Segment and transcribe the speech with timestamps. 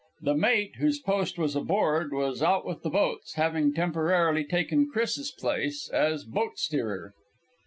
[0.21, 5.29] The mate, whose post was aboard, was out with the boats, having temporarily taken Chris's
[5.29, 7.13] place as boat steerer.